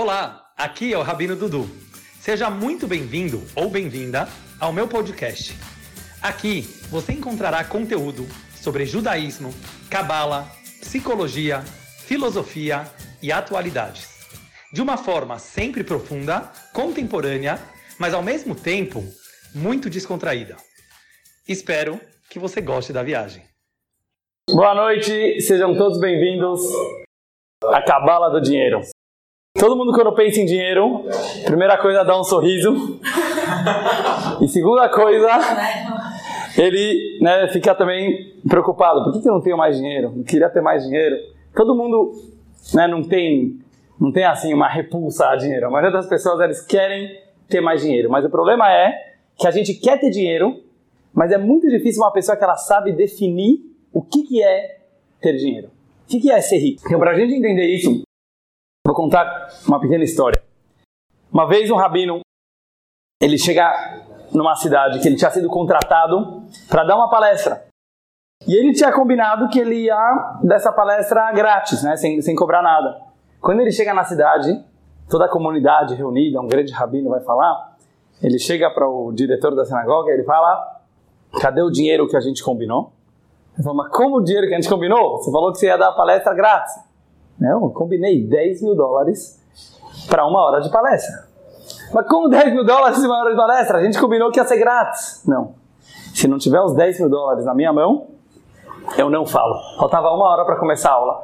[0.00, 1.68] Olá, aqui é o Rabino Dudu.
[2.20, 4.28] Seja muito bem-vindo ou bem-vinda
[4.60, 5.58] ao meu podcast.
[6.22, 8.24] Aqui você encontrará conteúdo
[8.54, 9.52] sobre judaísmo,
[9.90, 10.46] cabala,
[10.80, 11.62] psicologia,
[12.06, 12.84] filosofia
[13.20, 14.24] e atualidades.
[14.72, 17.58] De uma forma sempre profunda, contemporânea,
[17.98, 19.02] mas ao mesmo tempo
[19.52, 20.54] muito descontraída.
[21.48, 23.42] Espero que você goste da viagem.
[24.48, 26.60] Boa noite, sejam todos bem-vindos
[27.64, 28.80] à Cabala do Dinheiro.
[29.58, 31.04] Todo mundo quando pensa em dinheiro,
[31.44, 33.00] primeira coisa dá um sorriso.
[34.40, 35.28] E segunda coisa,
[36.56, 39.02] ele né, fica também preocupado.
[39.02, 40.12] Por que, eu não tenho mais dinheiro?
[40.16, 41.16] Eu queria ter mais dinheiro.
[41.56, 42.12] Todo mundo
[42.72, 43.58] né, não tem
[44.00, 45.66] não tem assim uma repulsa a dinheiro.
[45.66, 47.18] A maioria das pessoas eles querem
[47.48, 48.94] ter mais dinheiro, mas o problema é
[49.36, 50.62] que a gente quer ter dinheiro,
[51.12, 53.58] mas é muito difícil uma pessoa que ela sabe definir
[53.92, 54.78] o que, que é
[55.20, 55.68] ter dinheiro.
[56.04, 56.82] O que, que é ser rico?
[56.86, 58.02] Então, para a gente entender isso,
[58.88, 60.42] vou contar uma pequena história.
[61.30, 62.20] Uma vez um rabino,
[63.20, 63.70] ele chega
[64.32, 67.66] numa cidade que ele tinha sido contratado para dar uma palestra.
[68.46, 72.98] E ele tinha combinado que ele ia dessa palestra grátis, né, sem, sem cobrar nada.
[73.42, 74.64] Quando ele chega na cidade,
[75.10, 77.76] toda a comunidade reunida, um grande rabino vai falar,
[78.22, 80.80] ele chega para o diretor da sinagoga e ele fala:
[81.42, 82.90] Cadê o dinheiro que a gente combinou?
[83.54, 85.18] Ele fala: Mas como o dinheiro que a gente combinou?
[85.18, 86.87] Você falou que você ia dar a palestra grátis.
[87.40, 89.40] Não, eu combinei 10 mil dólares
[90.08, 91.28] para uma hora de palestra.
[91.92, 93.78] Mas como 10 mil dólares uma hora de palestra?
[93.78, 95.22] A gente combinou que ia ser grátis.
[95.26, 95.54] Não.
[96.14, 98.08] Se não tiver os 10 mil dólares na minha mão,
[98.96, 99.54] eu não falo.
[99.78, 101.22] Faltava uma hora para começar a aula.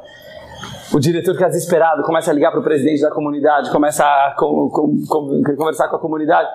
[0.93, 4.69] O diretor fica desesperado, começa a ligar para o presidente da comunidade, começa a com,
[4.69, 6.47] com, com, conversar com a comunidade.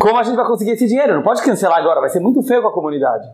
[0.00, 1.14] Como a gente vai conseguir esse dinheiro?
[1.14, 3.28] Não pode cancelar agora, vai ser muito feio com a comunidade.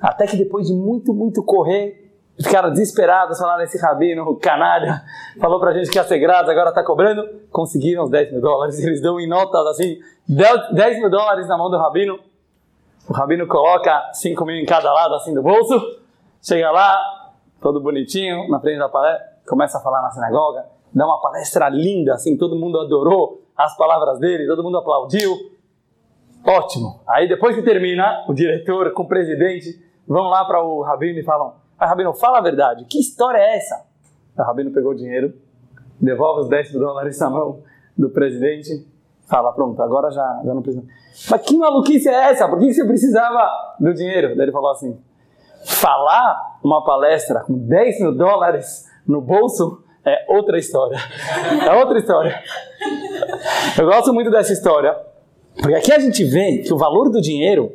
[0.00, 2.05] Até que depois de muito, muito correr,
[2.42, 5.02] ficaram desesperados, falaram esse rabino, canalha,
[5.40, 7.22] falou pra gente que ia ser grátis, agora tá cobrando.
[7.50, 9.98] Conseguiram os 10 mil dólares, eles dão em notas assim,
[10.28, 12.18] 10 mil dólares na mão do rabino.
[13.08, 15.80] O rabino coloca 5 mil em cada lado assim do bolso,
[16.42, 21.20] chega lá, todo bonitinho, na frente da palestra, começa a falar na sinagoga, dá uma
[21.20, 25.56] palestra linda, assim, todo mundo adorou as palavras dele, todo mundo aplaudiu.
[26.44, 27.00] Ótimo.
[27.08, 31.24] Aí depois que termina, o diretor com o presidente vão lá para o Rabino e
[31.24, 33.84] falam: ah, Rabino, fala a verdade, que história é essa?
[34.36, 35.34] O Rabino pegou o dinheiro,
[36.00, 37.60] devolve os 10 dólares na mão
[37.96, 38.86] do presidente,
[39.28, 40.84] fala: pronto, agora já, já não precisa.
[41.30, 42.48] Mas que maluquice é essa?
[42.48, 43.48] Por que você precisava
[43.78, 44.36] do dinheiro?
[44.36, 44.98] Daí ele falou assim:
[45.64, 50.98] falar uma palestra com 10 mil dólares no bolso é outra história.
[51.66, 52.42] É outra história.
[53.78, 54.96] Eu gosto muito dessa história,
[55.60, 57.72] porque aqui a gente vê que o valor do dinheiro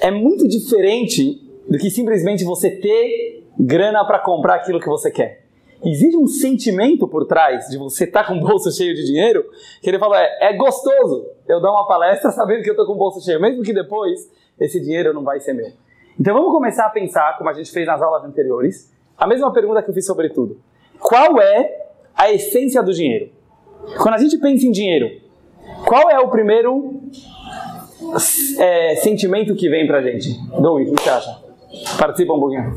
[0.00, 5.44] é muito diferente do que simplesmente você ter grana para comprar aquilo que você quer.
[5.84, 9.44] Existe um sentimento por trás de você estar tá com o bolso cheio de dinheiro,
[9.82, 12.92] que ele fala, é, é gostoso eu dar uma palestra sabendo que eu estou com
[12.92, 15.70] o bolso cheio, mesmo que depois esse dinheiro não vai ser meu.
[16.18, 19.82] Então vamos começar a pensar, como a gente fez nas aulas anteriores, a mesma pergunta
[19.82, 20.58] que eu fiz sobre tudo.
[20.98, 23.30] Qual é a essência do dinheiro?
[24.00, 25.20] Quando a gente pensa em dinheiro,
[25.86, 27.02] qual é o primeiro
[28.58, 30.40] é, sentimento que vem pra gente?
[30.58, 31.43] Doug, o que você acha?
[31.98, 32.74] Participa um pouquinho.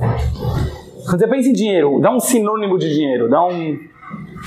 [1.05, 3.79] Quando você pensa em dinheiro, dá um sinônimo de dinheiro, dá um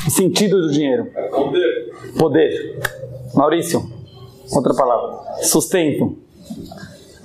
[0.09, 1.07] sentido do dinheiro.
[1.31, 1.93] Poder.
[2.19, 2.81] Poder.
[3.35, 3.83] Maurício,
[4.55, 5.43] outra palavra.
[5.43, 6.17] Sustento.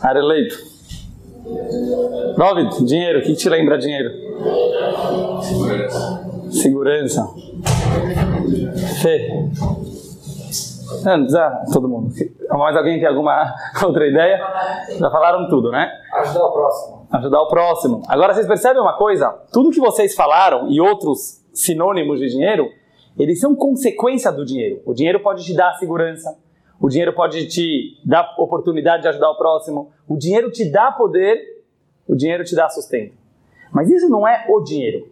[0.02, 0.56] Areleito.
[2.38, 4.10] David, dinheiro, o que te lembra dinheiro?
[5.42, 6.30] Segurança.
[6.50, 7.30] Segurança.
[9.02, 9.28] Fé.
[11.04, 12.14] Não, não precisa todo mundo.
[12.50, 13.54] Mais alguém tem alguma
[13.84, 14.40] outra ideia?
[14.98, 15.92] Já falaram tudo, né?
[16.14, 16.95] Ajudar o próximo.
[17.12, 18.04] Ajudar o próximo.
[18.08, 19.30] Agora vocês percebem uma coisa?
[19.52, 22.70] Tudo que vocês falaram e outros sinônimos de dinheiro,
[23.18, 24.82] eles são consequência do dinheiro.
[24.86, 26.38] O dinheiro pode te dar segurança,
[26.80, 29.92] o dinheiro pode te dar oportunidade de ajudar o próximo.
[30.08, 31.64] O dinheiro te dá poder,
[32.08, 33.14] o dinheiro te dá sustento.
[33.72, 35.08] Mas isso não é o dinheiro.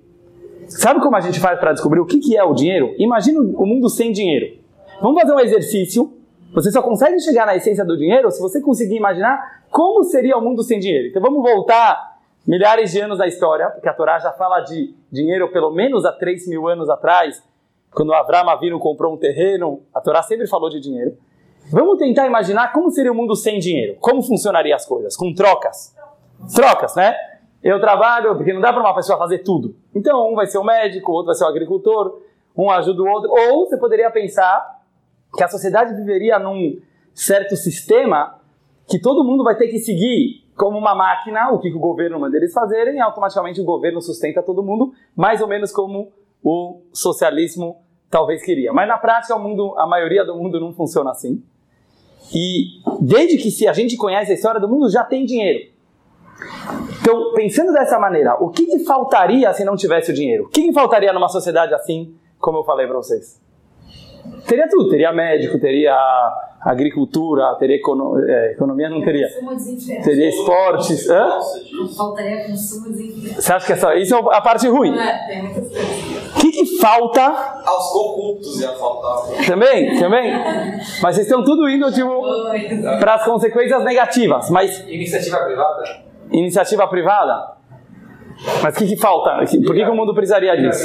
[0.68, 2.94] Sabe como a gente faz para descobrir o que é o dinheiro?
[2.98, 4.58] Imagina o mundo sem dinheiro.
[5.02, 6.14] Vamos fazer um exercício.
[6.54, 10.42] Você só consegue chegar na essência do dinheiro se você conseguir imaginar como seria o
[10.42, 11.08] mundo sem dinheiro.
[11.08, 15.52] Então vamos voltar milhares de anos da história, porque a Torá já fala de dinheiro
[15.52, 17.42] pelo menos há 3 mil anos atrás,
[17.92, 21.18] quando Avram Avinu comprou um terreno, a Torá sempre falou de dinheiro.
[21.72, 23.96] Vamos tentar imaginar como seria o mundo sem dinheiro.
[24.00, 25.16] Como funcionariam as coisas?
[25.16, 25.96] Com trocas.
[26.54, 27.16] Trocas, né?
[27.64, 29.74] Eu trabalho, porque não dá para uma pessoa fazer tudo.
[29.96, 32.22] Então, um vai ser o médico, outro vai ser o agricultor,
[32.58, 33.32] um ajuda o outro.
[33.32, 34.83] Ou você poderia pensar
[35.36, 36.80] que a sociedade viveria num
[37.14, 38.40] certo sistema
[38.88, 42.38] que todo mundo vai ter que seguir como uma máquina o que o governo manda
[42.38, 46.12] eles fazerem e automaticamente o governo sustenta todo mundo, mais ou menos como
[46.44, 47.78] o socialismo
[48.10, 48.72] talvez queria.
[48.72, 51.42] Mas na prática, o mundo, a maioria do mundo não funciona assim.
[52.34, 55.72] E desde que se a gente conhece a história do mundo, já tem dinheiro.
[57.02, 60.46] Então, pensando dessa maneira, o que, que faltaria se não tivesse o dinheiro?
[60.46, 63.42] O que, que faltaria numa sociedade assim, como eu falei para vocês?
[64.48, 65.96] Teria tudo, teria médico, teria
[66.62, 69.28] agricultura, teria econo é, economia, não teria.
[70.04, 71.10] Teria esportes.
[71.10, 71.40] Hã?
[71.96, 73.42] Faltaria consumo desenfreado.
[73.42, 74.98] Você acha que é só, isso é a parte ruim?
[74.98, 76.36] É, tem muitas coisas.
[76.36, 77.22] O que, que falta
[77.66, 79.46] Aos corruptos ia faltar.
[79.46, 79.98] também?
[80.00, 80.32] Também?
[81.02, 82.22] Mas vocês estão tudo indo tipo,
[83.00, 84.50] para as consequências negativas.
[84.50, 85.84] Mas Iniciativa privada?
[86.32, 87.54] iniciativa privada?
[88.62, 89.38] Mas o que, que falta?
[89.38, 90.84] Por que, que o mundo precisaria disso?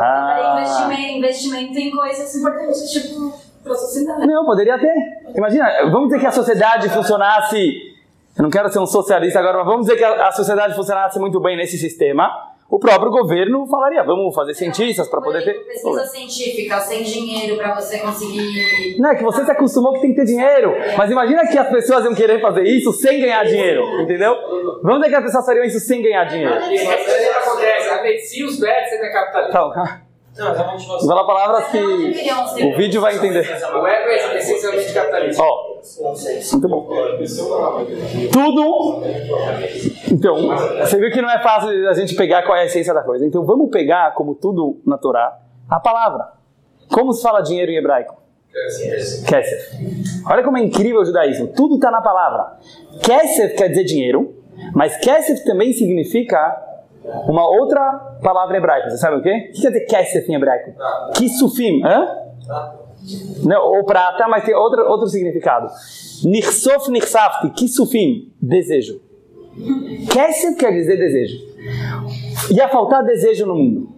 [0.00, 0.58] Ah.
[0.60, 4.26] Investimento, investimento em coisas importantes, tipo, pra sociedade.
[4.26, 4.94] Não, poderia ter.
[5.34, 7.94] Imagina, vamos dizer que a sociedade funcionasse.
[8.36, 11.18] Eu não quero ser um socialista agora, mas vamos dizer que a a sociedade funcionasse
[11.18, 12.30] muito bem nesse sistema.
[12.68, 15.54] O próprio governo falaria: vamos fazer cientistas para poder ter.
[15.64, 18.98] Pesquisa científica, sem dinheiro pra você conseguir.
[18.98, 20.74] Não, é que você se acostumou que tem que ter dinheiro.
[20.96, 24.34] Mas imagina que as pessoas iam querer fazer isso sem ganhar dinheiro, entendeu?
[24.82, 26.58] Vamos dizer que as pessoas fariam isso sem ganhar dinheiro.
[26.72, 27.88] Isso sempre acontece.
[27.88, 30.05] A medicina, os sempre é capitalista.
[30.36, 33.40] Então, Não, mas é falar palavras que o vídeo vai entender.
[33.40, 35.42] O ego é essencialmente capitalista.
[35.42, 35.80] Ó,
[36.52, 36.88] muito bom.
[38.30, 39.02] Tudo.
[40.12, 40.36] Então,
[40.78, 43.24] você viu que não é fácil a gente pegar qual é a essência da coisa.
[43.24, 45.38] Então, vamos pegar, como tudo na Torá,
[45.70, 46.28] a palavra.
[46.92, 48.14] Como se fala dinheiro em hebraico?
[49.26, 50.22] Kesef.
[50.30, 51.48] Olha como é incrível o judaísmo.
[51.48, 52.58] Tudo está na palavra.
[53.02, 54.34] Kesef quer dizer dinheiro,
[54.74, 56.75] mas Kesef também significa
[57.28, 57.80] uma outra
[58.22, 58.90] palavra em hebraico.
[58.90, 59.48] Você sabe o quê?
[59.50, 60.72] O que quer dizer Kesef em hebraico?
[61.14, 61.84] Kisufim.
[61.84, 62.08] Hã?
[63.44, 65.68] Não, ou prata, mas tem outro, outro significado.
[66.24, 69.00] Nirsof nirsafti, kisufim, desejo.
[70.10, 71.38] Kesef quer dizer desejo.
[72.50, 73.88] Ia faltar desejo no mundo.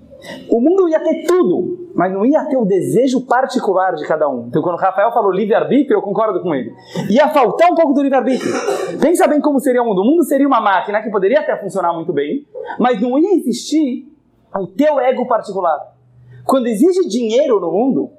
[0.49, 4.47] O mundo ia ter tudo, mas não ia ter o desejo particular de cada um.
[4.47, 6.73] Então, quando o Rafael falou livre-arbítrio, eu concordo com ele.
[7.11, 8.53] Ia faltar um pouco do livre-arbítrio.
[9.01, 10.03] Pensa bem como seria o mundo.
[10.03, 12.47] O mundo seria uma máquina que poderia até funcionar muito bem,
[12.79, 14.07] mas não ia existir
[14.55, 15.93] o teu ego particular.
[16.45, 18.11] Quando existe dinheiro no mundo,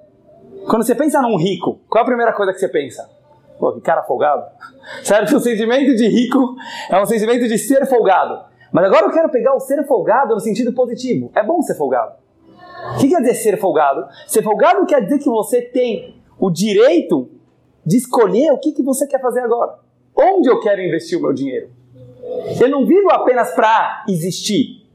[0.69, 3.09] quando você pensa num rico, qual é a primeira coisa que você pensa?
[3.57, 4.43] Pô, que cara folgado.
[5.03, 5.37] Certo?
[5.37, 6.53] O sentimento de rico
[6.89, 8.43] é um sentimento de ser folgado.
[8.73, 11.31] Mas agora eu quero pegar o ser folgado no sentido positivo.
[11.33, 12.19] É bom ser folgado.
[12.95, 14.05] O que quer dizer ser folgado?
[14.27, 17.29] Ser folgado quer dizer que você tem o direito
[17.85, 19.75] de escolher o que, que você quer fazer agora.
[20.15, 21.69] Onde eu quero investir o meu dinheiro?
[22.59, 24.85] Eu não vivo apenas para existir,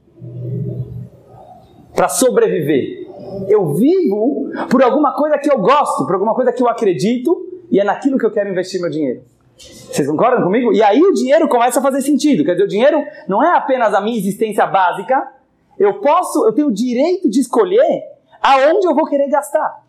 [1.93, 3.07] para sobreviver.
[3.47, 7.79] Eu vivo por alguma coisa que eu gosto, por alguma coisa que eu acredito e
[7.79, 9.23] é naquilo que eu quero investir meu dinheiro.
[9.57, 10.73] Vocês concordam comigo?
[10.73, 12.43] E aí o dinheiro começa a fazer sentido.
[12.43, 15.31] Quer dizer, o dinheiro não é apenas a minha existência básica.
[15.77, 18.03] Eu posso, eu tenho o direito de escolher
[18.41, 19.83] aonde eu vou querer gastar.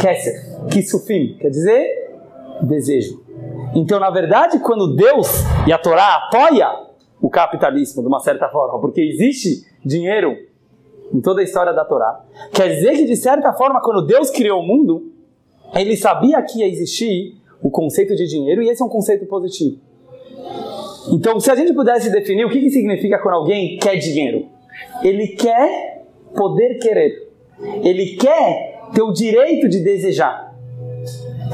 [0.00, 2.10] Kesser, kisufim, quer dizer
[2.62, 3.22] desejo.
[3.74, 5.28] Então, na verdade, quando Deus
[5.66, 6.68] e a Torá apoia
[7.20, 10.36] o capitalismo de uma certa forma, porque existe dinheiro
[11.12, 14.60] em toda a história da Torá, quer dizer que de certa forma, quando Deus criou
[14.60, 15.12] o mundo,
[15.74, 19.78] ele sabia que ia existir o conceito de dinheiro e esse é um conceito positivo.
[21.10, 24.48] Então, se a gente pudesse definir o que, que significa quando alguém quer dinheiro,
[25.02, 26.04] ele quer
[26.34, 27.30] poder querer,
[27.82, 30.52] ele quer ter o direito de desejar.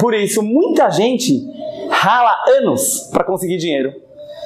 [0.01, 1.45] Por isso, muita gente
[1.91, 3.93] rala anos para conseguir dinheiro,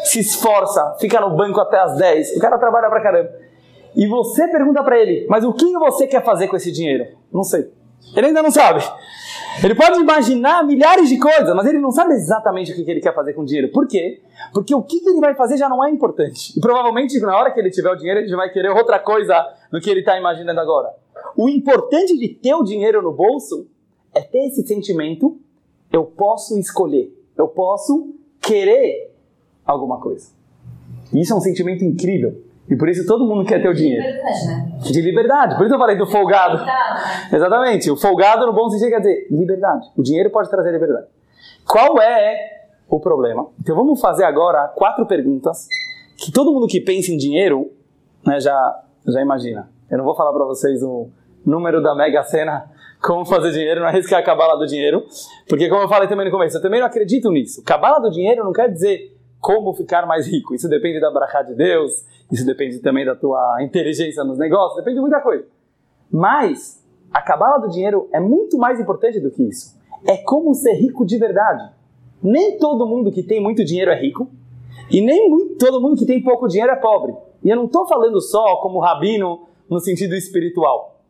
[0.04, 3.30] se esforça, fica no banco até as 10, o cara trabalha pra caramba.
[3.94, 7.06] E você pergunta para ele, mas o que você quer fazer com esse dinheiro?
[7.30, 7.70] Não sei.
[8.16, 8.82] Ele ainda não sabe.
[9.62, 13.14] Ele pode imaginar milhares de coisas, mas ele não sabe exatamente o que ele quer
[13.14, 13.68] fazer com o dinheiro.
[13.70, 14.20] Por quê?
[14.52, 16.56] Porque o que ele vai fazer já não é importante.
[16.56, 19.34] E provavelmente na hora que ele tiver o dinheiro, ele vai querer outra coisa
[19.70, 20.90] do que ele está imaginando agora.
[21.36, 23.66] O importante de ter o dinheiro no bolso
[24.14, 25.38] é ter esse sentimento:
[25.92, 29.12] eu posso escolher, eu posso querer
[29.64, 30.28] alguma coisa.
[31.12, 32.42] E isso é um sentimento incrível.
[32.68, 34.02] E por isso todo mundo quer ter o dinheiro.
[34.02, 34.78] Verdade, né?
[34.80, 35.56] De liberdade.
[35.56, 36.64] Por isso eu falei do folgado.
[36.64, 37.90] Tá, Exatamente.
[37.90, 39.90] O folgado no bom sentido quer dizer liberdade.
[39.96, 41.06] O dinheiro pode trazer liberdade.
[41.66, 43.46] Qual é o problema?
[43.60, 45.66] Então vamos fazer agora quatro perguntas
[46.16, 47.70] que todo mundo que pensa em dinheiro
[48.24, 49.68] né, já, já imagina.
[49.90, 51.08] Eu não vou falar para vocês o
[51.44, 52.70] número da Mega Sena,
[53.02, 55.04] como fazer dinheiro, não arriscar a cabala do dinheiro,
[55.48, 57.62] porque como eu falei também no começo, eu também não acredito nisso.
[57.64, 60.54] Cabala do dinheiro não quer dizer como ficar mais rico.
[60.54, 64.96] Isso depende da brachá de Deus, isso depende também da tua inteligência nos negócios, depende
[64.96, 65.46] de muita coisa.
[66.10, 69.78] Mas a cabala do dinheiro é muito mais importante do que isso.
[70.06, 71.70] É como ser rico de verdade.
[72.22, 74.30] Nem todo mundo que tem muito dinheiro é rico,
[74.90, 77.14] e nem muito, todo mundo que tem pouco dinheiro é pobre.
[77.44, 81.00] E eu não estou falando só como rabino no sentido espiritual.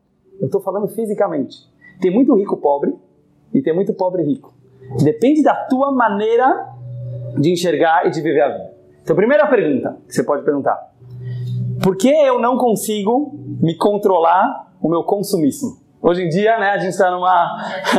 [0.40, 1.56] Eu estou falando fisicamente.
[2.00, 2.94] Tem muito rico pobre
[3.52, 4.52] e tem muito pobre rico.
[5.02, 6.68] Depende da tua maneira
[7.38, 8.74] de enxergar e de viver a vida.
[9.02, 10.91] Então, primeira pergunta que você pode perguntar:
[11.82, 15.82] Por que eu não consigo me controlar o meu consumismo?
[16.00, 17.56] Hoje em dia, né, a gente está numa.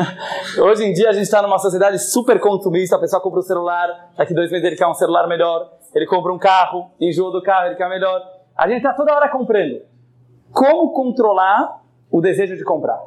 [0.62, 2.96] Hoje em dia a gente está numa sociedade super consumista.
[2.96, 5.70] A pessoa compra um celular, daqui dois meses ele quer um celular melhor.
[5.94, 8.22] Ele compra um carro, enjoa do carro, ele quer melhor.
[8.58, 9.82] A gente está toda hora comprando.
[10.52, 13.02] Como controlar o desejo de comprar?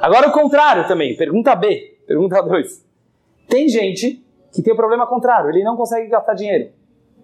[0.00, 1.16] Agora o contrário também.
[1.16, 1.98] Pergunta B.
[2.06, 2.86] Pergunta 2.
[3.48, 5.50] Tem gente que tem o problema contrário.
[5.50, 6.70] Ele não consegue gastar dinheiro.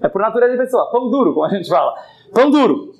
[0.00, 0.90] É por natureza de pessoa.
[0.90, 1.94] Pão duro, como a gente fala.
[2.32, 2.95] Pão duro.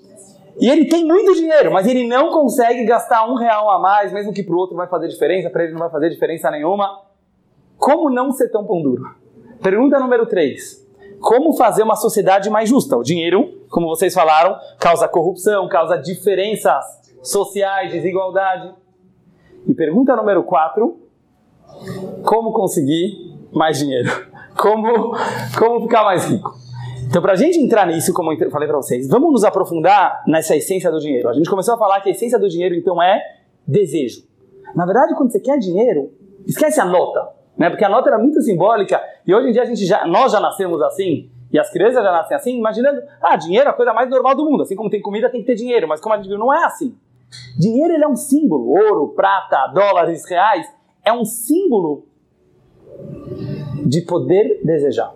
[0.58, 4.32] E ele tem muito dinheiro, mas ele não consegue gastar um real a mais, mesmo
[4.32, 7.02] que para o outro vai fazer diferença, para ele não vai fazer diferença nenhuma.
[7.76, 9.14] Como não ser tão pão duro?
[9.62, 10.86] Pergunta número 3.
[11.20, 12.96] Como fazer uma sociedade mais justa?
[12.96, 16.84] O dinheiro, como vocês falaram, causa corrupção, causa diferenças
[17.22, 18.74] sociais, desigualdade.
[19.66, 20.96] E pergunta número 4.
[22.24, 24.10] Como conseguir mais dinheiro?
[24.56, 25.14] Como,
[25.58, 26.65] como ficar mais rico?
[27.08, 30.56] Então, para a gente entrar nisso, como eu falei para vocês, vamos nos aprofundar nessa
[30.56, 31.28] essência do dinheiro.
[31.28, 33.20] A gente começou a falar que a essência do dinheiro, então, é
[33.66, 34.22] desejo.
[34.74, 36.12] Na verdade, quando você quer dinheiro,
[36.46, 37.70] esquece a nota, né?
[37.70, 40.40] Porque a nota era muito simbólica e hoje em dia a gente já, nós já
[40.40, 44.10] nascemos assim e as crianças já nascem assim, imaginando, ah, dinheiro é a coisa mais
[44.10, 44.62] normal do mundo.
[44.62, 45.88] Assim como tem comida, tem que ter dinheiro.
[45.88, 46.94] Mas como a gente viu, não é assim.
[47.58, 48.68] Dinheiro ele é um símbolo.
[48.68, 50.66] Ouro, prata, dólares, reais.
[51.04, 52.04] É um símbolo
[53.86, 55.14] de poder desejar.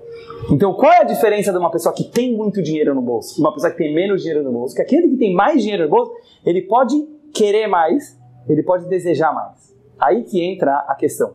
[0.50, 3.52] Então, qual é a diferença de uma pessoa que tem muito dinheiro no bolso uma
[3.52, 4.74] pessoa que tem menos dinheiro no bolso?
[4.74, 6.12] Que aquele que tem mais dinheiro no bolso,
[6.44, 6.94] ele pode
[7.32, 9.74] querer mais, ele pode desejar mais.
[9.98, 11.34] Aí que entra a questão.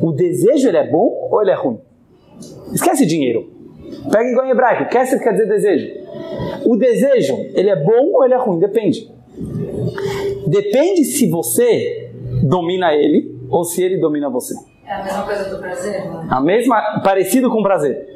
[0.00, 1.78] O desejo ele é bom ou ele é ruim?
[2.72, 3.50] Esquece dinheiro.
[4.10, 4.90] Pega igual em hebraico.
[4.90, 5.88] Kesser quer dizer desejo.
[6.64, 8.58] O desejo, ele é bom ou ele é ruim?
[8.58, 9.10] Depende.
[10.46, 12.10] Depende se você
[12.42, 14.54] domina ele ou se ele domina você.
[14.88, 16.26] É a mesma coisa do prazer, né?
[16.30, 18.06] A mesma, parecido com prazer.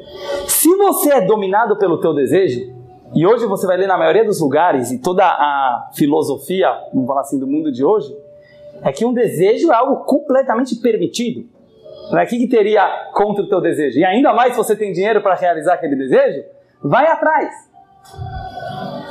[0.47, 2.73] Se você é dominado pelo teu desejo,
[3.13, 7.21] e hoje você vai ler na maioria dos lugares e toda a filosofia, vamos falar
[7.21, 8.11] assim, do mundo de hoje,
[8.81, 11.47] é que um desejo é algo completamente permitido.
[12.11, 13.99] O que, que teria contra o teu desejo?
[13.99, 16.43] E ainda mais se você tem dinheiro para realizar aquele desejo,
[16.83, 17.53] vai atrás.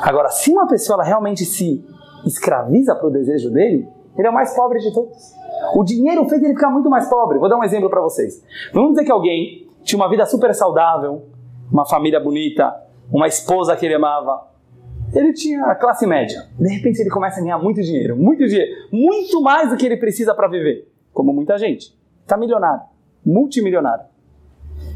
[0.02, 1.84] Agora, se uma pessoa realmente se
[2.26, 3.88] escraviza para o desejo dele,
[4.18, 5.41] ele é o mais pobre de todos.
[5.74, 7.38] O dinheiro fez ele ficar muito mais pobre.
[7.38, 8.42] Vou dar um exemplo para vocês.
[8.72, 11.26] Vamos dizer que alguém tinha uma vida super saudável,
[11.70, 12.74] uma família bonita,
[13.10, 14.48] uma esposa que ele amava.
[15.14, 16.48] Ele tinha a classe média.
[16.58, 19.96] De repente ele começa a ganhar muito dinheiro, muito dinheiro, muito mais do que ele
[19.96, 21.94] precisa para viver, como muita gente.
[22.22, 22.82] Está milionário,
[23.24, 24.04] multimilionário.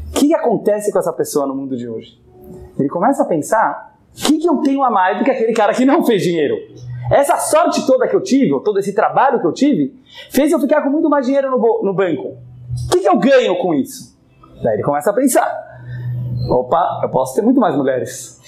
[0.09, 2.19] O que acontece com essa pessoa no mundo de hoje?
[2.79, 5.73] Ele começa a pensar: o que, que eu tenho a mais do que aquele cara
[5.73, 6.55] que não fez dinheiro?
[7.11, 9.95] Essa sorte toda que eu tive, ou todo esse trabalho que eu tive,
[10.29, 12.37] fez eu ficar com muito mais dinheiro no, no banco.
[12.85, 14.17] O que, que eu ganho com isso?
[14.61, 15.49] Daí ele começa a pensar:
[16.49, 18.41] opa, eu posso ter muito mais mulheres.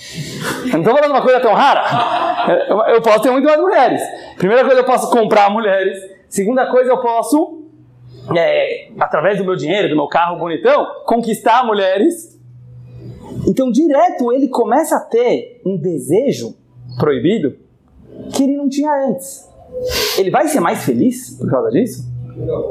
[0.65, 2.89] Eu não estou falando uma coisa tão rara.
[2.89, 4.01] Eu, posso ter muito mais mulheres.
[4.37, 5.97] Primeira coisa, eu posso comprar mulheres.
[6.27, 7.63] Segunda coisa, eu posso,
[8.35, 12.39] é, através do meu dinheiro, do meu carro bonitão, conquistar mulheres.
[13.47, 16.55] Então, direto, ele começa a ter um desejo
[16.97, 17.55] proibido
[18.33, 19.47] que ele não tinha antes.
[20.17, 22.07] Ele vai ser mais feliz por causa disso?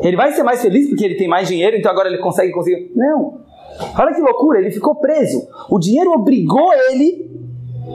[0.02, 2.90] Ele vai ser mais feliz porque ele tem mais dinheiro, então agora ele consegue conseguir.
[2.94, 3.40] Não.
[3.98, 5.46] Olha que loucura, ele ficou preso.
[5.70, 7.30] O dinheiro obrigou ele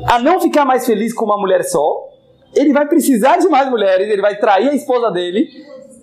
[0.08, 2.10] a não ficar mais feliz com uma mulher só.
[2.56, 5.48] Ele vai precisar de mais mulheres, ele vai trair a esposa dele.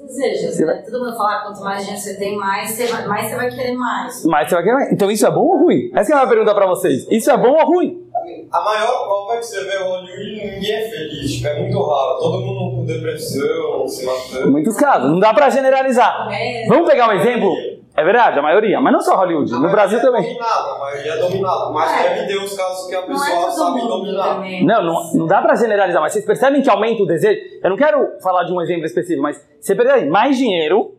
[0.05, 0.83] Desejos, né?
[0.85, 3.75] Todo mundo fala quanto mais dinheiro você tem, mais você vai, mais você vai querer
[3.75, 4.25] mais.
[4.25, 4.93] Mas você vai querer mais.
[4.93, 5.91] Então isso é bom ou ruim?
[5.95, 7.07] Essa é a minha pergunta pra vocês.
[7.09, 8.10] Isso é bom ou ruim?
[8.53, 11.33] A maior prova é que você vê Hollywood e ninguém é feliz.
[11.33, 12.19] Tipo, é muito raro.
[12.19, 14.51] Todo mundo com depressão, se matando.
[14.51, 15.11] muitos casos.
[15.11, 16.29] Não dá pra generalizar.
[16.33, 17.53] É, Vamos pegar um exemplo?
[17.97, 18.81] É verdade, a maioria.
[18.81, 19.51] Mas não só Hollywood.
[19.53, 20.23] No Brasil é também.
[20.23, 21.71] Dominada, a maioria é dominada.
[21.71, 22.15] Mas É.
[22.15, 24.35] deve ter os casos que a não é pessoa todo sabe dominar.
[24.37, 24.65] também.
[24.65, 27.39] Não, não, não dá pra generalizar, mas vocês percebem que aumenta o desejo?
[27.63, 30.95] Eu não quero falar de um exemplo específico, mas você percebe, mais dinheiro,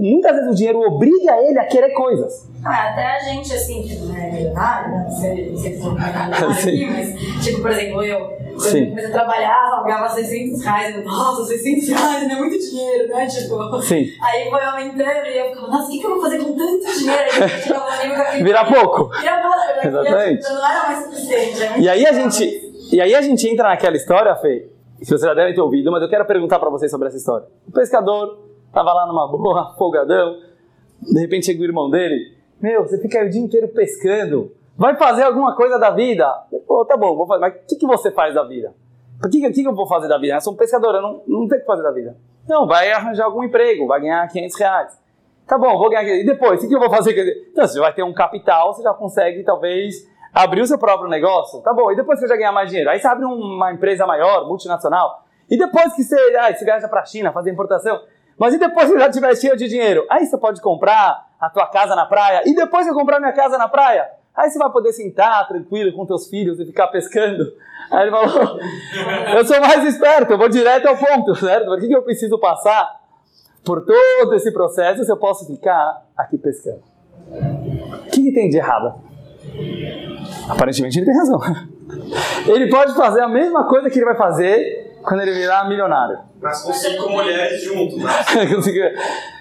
[0.00, 2.48] muitas vezes o dinheiro obriga ele a querer coisas.
[2.68, 5.04] Ah, até a gente, assim, que não é milionário, né?
[5.04, 6.70] Não sei não sei se é milionário Sim.
[6.70, 10.96] aqui, mas, tipo, por exemplo, eu, quando eu comecei a trabalhar, ganhava 600 reais.
[10.96, 13.26] Eu, nossa, 600 reais não é muito dinheiro, né?
[13.26, 14.06] Tipo, Sim.
[14.22, 16.98] aí foi aumentando e eu ficava, nossa, o que, que eu vou fazer com tanto
[16.98, 17.22] dinheiro?
[18.00, 19.10] Aí eu Virar pouco.
[19.18, 19.86] Vira pouco, né?
[19.86, 20.42] Exatamente.
[20.42, 21.62] Tipo, Não era mais suficiente.
[21.62, 24.68] é E aí a gente, e aí a gente entra naquela história, Fê,
[24.98, 27.46] que vocês já devem ter ouvido, mas eu quero perguntar pra vocês sobre essa história.
[27.68, 28.38] O pescador
[28.72, 30.36] tava lá numa boa, folgadão,
[31.02, 34.96] de repente chega o irmão dele, meu, você fica aí o dia inteiro pescando, vai
[34.96, 36.26] fazer alguma coisa da vida?
[36.52, 38.74] Ele falou, tá bom, vou fazer, mas o que, que você faz da vida?
[39.24, 40.34] O que, que, eu vou fazer da vida?
[40.34, 42.16] Eu sou um pescador, eu não, não tenho o que fazer da vida.
[42.46, 44.98] Não, vai arranjar algum emprego, vai ganhar 500 reais.
[45.46, 46.04] Tá bom, vou ganhar.
[46.04, 47.14] E depois, o que eu vou fazer?
[47.50, 51.62] Então, você vai ter um capital, você já consegue talvez abrir o seu próprio negócio.
[51.62, 52.90] Tá bom, e depois você já ganhar mais dinheiro?
[52.90, 55.24] Aí você abre uma empresa maior, multinacional.
[55.48, 58.00] E depois que você, ah, você viaja para a China, fazer importação.
[58.38, 60.04] Mas e depois que você já tiver cheio de dinheiro?
[60.10, 62.42] Aí você pode comprar a tua casa na praia.
[62.46, 64.08] E depois que eu comprar minha casa na praia?
[64.34, 67.52] Aí você vai poder sentar tranquilo com teus filhos e ficar pescando.
[67.90, 68.58] Aí ele falou:
[69.34, 71.66] Eu sou mais esperto, eu vou direto ao ponto, certo?
[71.66, 73.00] Por que, que eu preciso passar
[73.64, 76.82] por todo esse processo se eu posso ficar aqui pescando?
[77.30, 79.00] O que, que tem de errado?
[80.48, 81.40] Aparentemente ele tem razão.
[82.46, 86.18] Ele pode fazer a mesma coisa que ele vai fazer quando ele virar milionário.
[86.42, 88.10] Mas com cinco mulheres juntos, né?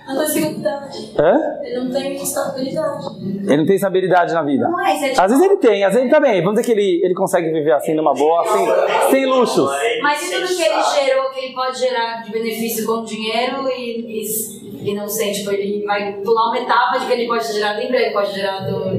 [0.08, 1.14] Não tem estabilidade.
[1.18, 1.40] Hã?
[1.64, 3.06] Ele não tem estabilidade.
[3.20, 4.70] Ele não tem estabilidade na vida.
[4.70, 6.42] Mas é Às vezes ele tem, às vezes ele também.
[6.44, 9.68] Vamos dizer que ele, ele consegue viver assim numa boa, sem, sem luxos.
[10.04, 14.22] Mas e tudo que ele gerou, que ele pode gerar de benefício com dinheiro e,
[14.22, 17.74] e, e não sei, tipo, ele vai pular uma etapa de que ele pode gerar
[17.74, 18.92] do emprego, pode gerar do,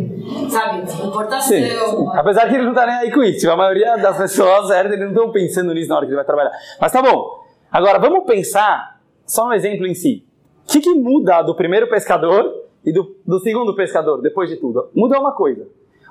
[0.51, 1.57] sabe, importação.
[1.57, 2.09] Sim, sim.
[2.15, 3.51] Apesar que ele não tá nem aí com isso.
[3.51, 6.53] A maioria das pessoas, eles não estão pensando nisso na hora que ele vai trabalhar.
[6.81, 7.45] Mas tá bom.
[7.71, 10.25] Agora, vamos pensar só um exemplo em si.
[10.65, 14.89] O que, que muda do primeiro pescador e do, do segundo pescador, depois de tudo?
[14.95, 15.67] Muda uma coisa.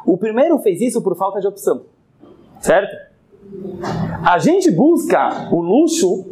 [0.06, 1.86] O primeiro fez isso por falta de opção.
[2.60, 2.96] Certo?
[4.24, 6.26] A gente busca o luxo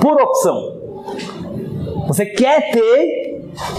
[0.00, 0.78] por opção.
[2.06, 3.27] Você quer ter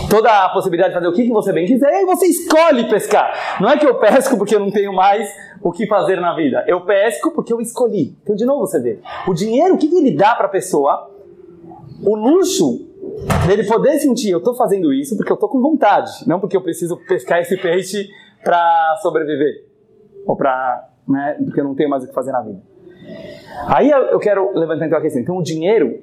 [0.09, 3.57] toda a possibilidade de fazer o que você bem quiser, e aí você escolhe pescar.
[3.61, 5.29] Não é que eu pesco porque eu não tenho mais
[5.61, 6.63] o que fazer na vida.
[6.67, 8.15] Eu pesco porque eu escolhi.
[8.23, 8.99] Então, de novo, você vê.
[9.27, 11.09] O dinheiro, o que, ele dá para a pessoa?
[12.03, 12.87] O luxo
[13.45, 16.61] dele poder sentir, eu estou fazendo isso porque eu estou com vontade, não porque eu
[16.61, 18.09] preciso pescar esse peixe
[18.43, 19.65] para sobreviver.
[20.25, 22.61] Ou para, né, porque eu não tenho mais o que fazer na vida.
[23.67, 25.21] Aí eu quero levantar então a questão.
[25.21, 25.99] Então, o dinheiro,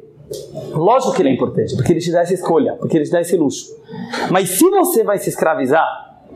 [0.73, 3.21] lógico que ele é importante, porque ele te dá essa escolha, porque ele te dá
[3.21, 3.77] esse luxo.
[4.31, 5.87] Mas se você vai se escravizar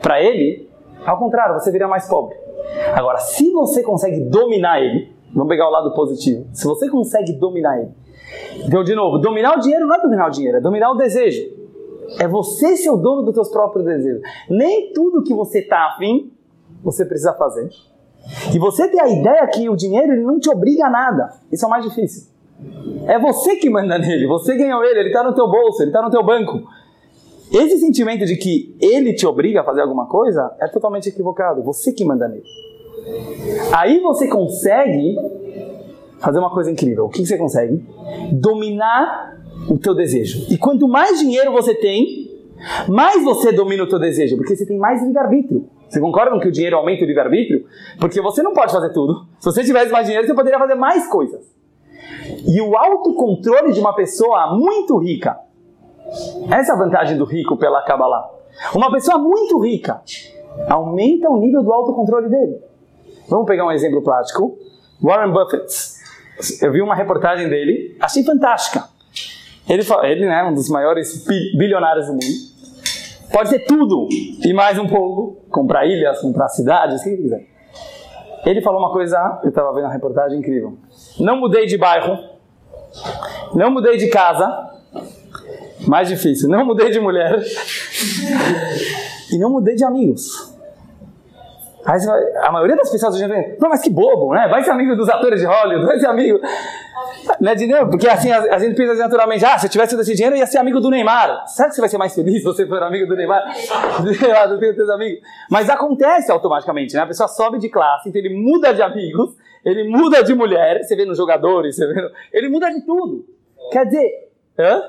[0.01, 0.69] para ele,
[1.05, 2.37] ao contrário, você vira mais pobre.
[2.95, 7.81] Agora, se você consegue dominar ele, vamos pegar o lado positivo, se você consegue dominar
[7.81, 7.91] ele,
[8.65, 11.61] então, de novo, dominar o dinheiro não é dominar o dinheiro, é dominar o desejo.
[12.19, 14.21] É você ser o dono dos seus próprios desejos.
[14.49, 16.33] Nem tudo que você está afim,
[16.83, 17.69] você precisa fazer.
[18.53, 21.33] E você ter a ideia que o dinheiro ele não te obriga a nada.
[21.51, 22.29] Isso é o mais difícil.
[23.07, 24.27] É você que manda nele.
[24.27, 26.63] Você ganhou ele, ele está no teu bolso, ele está no teu banco.
[27.53, 31.63] Esse sentimento de que ele te obriga a fazer alguma coisa é totalmente equivocado.
[31.63, 32.45] Você que manda nele.
[33.73, 35.17] Aí você consegue
[36.21, 37.07] fazer uma coisa incrível.
[37.07, 37.85] O que você consegue?
[38.33, 40.47] Dominar o teu desejo.
[40.49, 42.31] E quanto mais dinheiro você tem,
[42.89, 45.69] mais você domina o teu desejo, porque você tem mais livre-arbítrio.
[45.89, 47.65] Você concorda que o dinheiro aumenta o livre-arbítrio?
[47.99, 49.27] Porque você não pode fazer tudo.
[49.41, 51.41] Se você tivesse mais dinheiro, você poderia fazer mais coisas.
[52.47, 55.39] E o autocontrole de uma pessoa muito rica,
[56.51, 58.29] essa é a vantagem do rico pela Kabbalah.
[58.75, 60.03] Uma pessoa muito rica
[60.69, 62.61] aumenta o nível do autocontrole dele.
[63.29, 64.57] Vamos pegar um exemplo prático.
[65.03, 66.01] Warren Buffett
[66.63, 68.85] eu vi uma reportagem dele, achei fantástica.
[69.69, 71.25] Ele, ele né, um dos maiores
[71.57, 72.25] bilionários do mundo,
[73.33, 77.47] pode ter tudo e mais um pouco, comprar ilhas, comprar cidades, o que quiser.
[78.45, 80.79] Ele falou uma coisa, eu estava vendo uma reportagem incrível.
[81.19, 82.19] Não mudei de bairro,
[83.55, 84.71] não mudei de casa,
[85.87, 87.39] mais difícil, não mudei de mulher
[89.33, 90.51] e não mudei de amigos.
[91.85, 91.99] Aí
[92.43, 94.47] a maioria das pessoas hoje vem, não, mas que bobo, né?
[94.49, 96.39] Vai ser amigo dos atores de Hollywood, vai ser amigo.
[97.41, 99.99] Né, de, não, porque assim, a, a, gente pensa assim, naturalmente, ah, se eu tivesse
[99.99, 101.47] esse dinheiro, eu ia ser amigo do Neymar.
[101.47, 103.43] Será que você vai ser mais feliz se você for amigo do Neymar?
[104.49, 105.21] não tenho teus amigos.
[105.51, 107.03] Mas acontece automaticamente, né?
[107.03, 110.97] A pessoa sobe de classe, então ele muda de amigos, ele muda de mulher, você
[110.97, 113.25] vê nos jogadores, você vê no, ele muda de tudo.
[113.71, 114.83] Quer dizer, hã?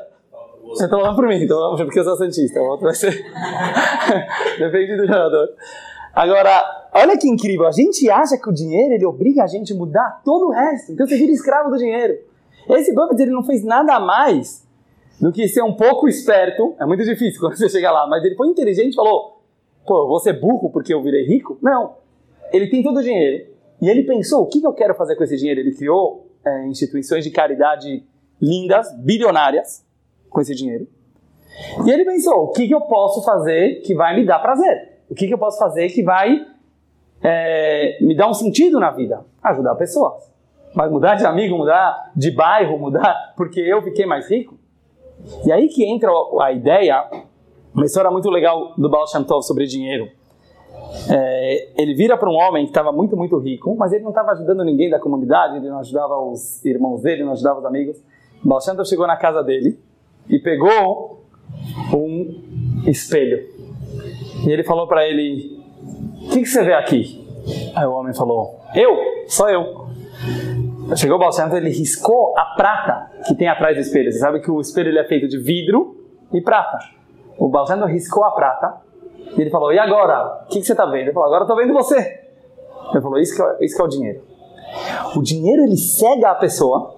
[0.64, 2.60] Você tá falando por mim, então, porque eu sou santista.
[4.60, 5.50] Depende do jogador.
[6.14, 9.76] Agora, olha que incrível, a gente acha que o dinheiro ele obriga a gente a
[9.76, 10.92] mudar todo o resto.
[10.92, 12.18] Então você vira escravo do dinheiro.
[12.70, 14.68] Esse Buffett ele não fez nada mais
[15.20, 16.76] do que ser um pouco esperto.
[16.80, 19.42] É muito difícil quando você chega lá, mas ele foi inteligente e falou:
[19.86, 21.58] pô, vou ser burro porque eu virei rico?
[21.62, 21.96] Não.
[22.52, 23.48] Ele tem todo o dinheiro.
[23.82, 25.60] E ele pensou: o que eu quero fazer com esse dinheiro?
[25.60, 28.04] Ele criou é, instituições de caridade
[28.42, 29.86] lindas, bilionárias,
[30.30, 30.88] com esse dinheiro.
[31.86, 35.00] E ele pensou: o que eu posso fazer que vai me dar prazer?
[35.10, 36.46] O que eu posso fazer que vai
[37.24, 39.24] é, me dar um sentido na vida?
[39.44, 40.32] Ajudar pessoas.
[40.74, 44.58] Mas mudar de amigo, mudar de bairro, mudar porque eu fiquei mais rico?
[45.46, 46.10] E aí que entra
[46.42, 47.08] a ideia,
[47.74, 50.10] uma história muito legal do Baal Shem Tov sobre dinheiro.
[51.10, 54.32] é, ele vira para um homem que estava muito, muito rico, mas ele não estava
[54.32, 58.02] ajudando ninguém da comunidade, ele não ajudava os irmãos dele, não ajudava os amigos.
[58.44, 59.78] Baal Shem Tov chegou na casa dele
[60.30, 61.24] e pegou
[61.94, 62.42] um
[62.88, 63.46] espelho.
[64.46, 65.61] E ele falou para ele:
[66.26, 67.28] O que, que você vê aqui?
[67.76, 68.96] Aí o homem falou: Eu,
[69.28, 69.88] só eu.
[70.96, 74.12] Chegou o Tov, ele riscou a prata que tem atrás do espelho.
[74.12, 75.96] Você sabe que o espelho ele é feito de vidro
[76.34, 76.80] e prata.
[77.38, 78.82] O Tov riscou a prata
[79.38, 80.44] e ele falou: E agora?
[80.44, 81.04] O que, que você está vendo?
[81.04, 82.22] Ele falou: Agora estou vendo você.
[82.92, 84.22] Ele falou: isso que, é, isso que é o dinheiro.
[85.16, 86.96] O dinheiro ele cega a pessoa,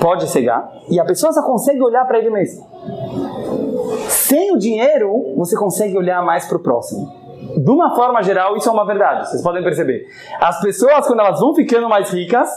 [0.00, 2.66] pode cegar, e a pessoa só consegue olhar para ele mesmo.
[4.08, 7.19] Sem o dinheiro, você consegue olhar mais para o próximo.
[7.62, 10.06] De uma forma geral, isso é uma verdade, vocês podem perceber.
[10.40, 12.48] As pessoas, quando elas vão ficando mais ricas,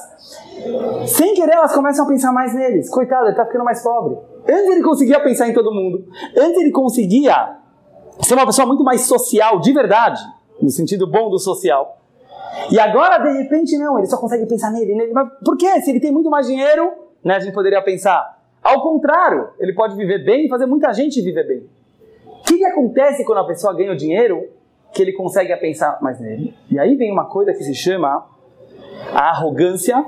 [1.07, 2.89] sem querer, elas começam a pensar mais neles.
[2.89, 4.17] Coitado, ele está ficando mais pobre.
[4.47, 6.05] Antes ele conseguia pensar em todo mundo.
[6.37, 7.57] Antes ele conseguia
[8.21, 10.21] ser uma pessoa muito mais social, de verdade,
[10.61, 11.97] no sentido bom do social.
[12.71, 15.11] E agora, de repente, não, ele só consegue pensar nele, nele.
[15.11, 15.81] Mas por quê?
[15.81, 18.41] Se ele tem muito mais dinheiro, né, a gente poderia pensar.
[18.63, 21.69] Ao contrário, ele pode viver bem e fazer muita gente viver bem.
[22.25, 24.62] O que, que acontece quando a pessoa ganha o dinheiro
[24.93, 26.53] que ele consegue pensar mais nele?
[26.69, 28.25] E aí vem uma coisa que se chama
[29.11, 30.03] a arrogância,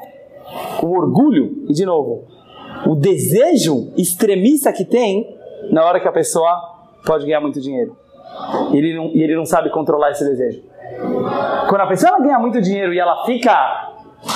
[0.82, 2.26] o orgulho e, de novo,
[2.86, 5.38] o desejo extremista que tem
[5.72, 6.52] na hora que a pessoa
[7.06, 7.98] pode ganhar muito dinheiro.
[8.72, 10.62] E ele não, e ele não sabe controlar esse desejo.
[11.68, 13.94] Quando a pessoa ganha muito dinheiro e ela fica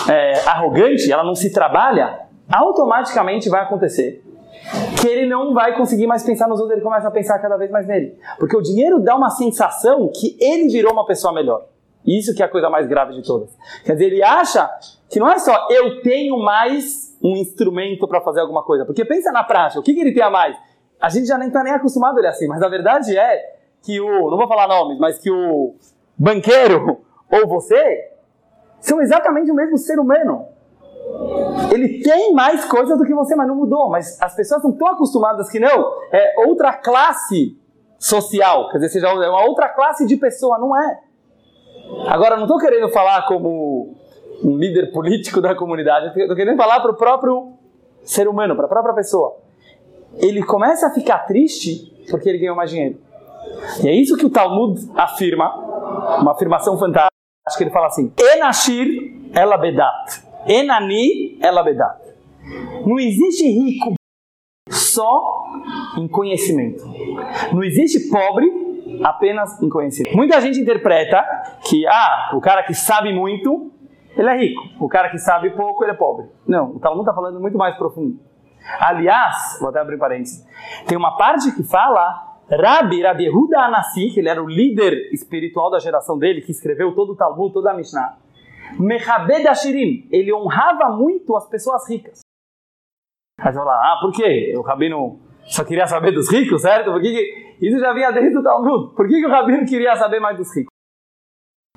[0.10, 4.24] é, arrogante, ela não se trabalha, automaticamente vai acontecer
[5.00, 7.72] que ele não vai conseguir mais pensar nos outros, ele começa a pensar cada vez
[7.72, 8.18] mais nele.
[8.38, 11.66] Porque o dinheiro dá uma sensação que ele virou uma pessoa melhor.
[12.06, 13.50] Isso que é a coisa mais grave de todas.
[13.84, 14.70] Quer dizer, ele acha
[15.10, 18.86] que não é só eu tenho mais um instrumento para fazer alguma coisa.
[18.86, 20.56] Porque pensa na prática, o que, que ele tem a mais?
[21.00, 24.00] a gente já nem está nem acostumado a ele assim, mas a verdade é que
[24.02, 25.76] o, não vou falar nomes, mas que o
[26.18, 27.00] banqueiro
[27.32, 28.12] ou você
[28.82, 30.48] são exatamente o mesmo ser humano.
[31.72, 33.90] Ele tem mais coisas do que você, mas não mudou.
[33.90, 37.58] Mas as pessoas estão tão acostumadas que não, é outra classe
[37.98, 41.00] social, quer dizer, seja é uma outra classe de pessoa, não é.
[42.08, 43.96] Agora, não estou querendo falar como
[44.44, 47.54] um líder político da comunidade, estou querendo falar para o próprio
[48.04, 49.38] ser humano, para a própria pessoa.
[50.16, 52.98] Ele começa a ficar triste porque ele ganhou mais dinheiro.
[53.84, 55.54] E é isso que o Talmud afirma,
[56.20, 57.12] uma afirmação fantástica,
[57.60, 62.00] ele fala assim: Enashir elabedat, enani elabedat.
[62.86, 63.94] Não existe rico
[64.70, 65.44] só
[65.98, 66.84] em conhecimento.
[67.54, 68.52] Não existe pobre
[69.04, 70.16] apenas em conhecimento.
[70.16, 71.24] Muita gente interpreta
[71.68, 73.72] que ah, o cara que sabe muito,
[74.16, 74.62] ele é rico.
[74.80, 76.28] O cara que sabe pouco, ele é pobre.
[76.48, 78.20] Não, o Talmud está falando muito mais profundo.
[78.80, 80.46] Aliás, vou até abrir parênteses,
[80.86, 85.70] tem uma parte que fala Rabi, Rabi Yehuda Anassi, que ele era o líder espiritual
[85.72, 88.18] da geração dele, que escreveu todo o Talmud, toda a Mishnah.
[88.78, 92.20] Mechabed Ashirim, ele honrava muito as pessoas ricas.
[93.40, 94.54] Aí você fala, ah, por quê?
[94.58, 96.92] O Rabino só queria saber dos ricos, certo?
[96.92, 97.66] Por que, que...
[97.66, 98.96] Isso já vinha desde o Talmud.
[98.96, 100.70] Por que, que o Rabino queria saber mais dos ricos?